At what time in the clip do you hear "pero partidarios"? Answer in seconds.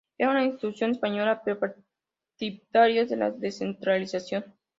1.45-3.09